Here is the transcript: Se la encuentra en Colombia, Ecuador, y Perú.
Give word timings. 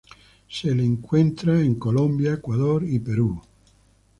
Se 0.49 0.73
la 0.73 0.81
encuentra 0.81 1.59
en 1.61 1.75
Colombia, 1.75 2.33
Ecuador, 2.33 2.83
y 2.83 2.97
Perú. 2.97 3.39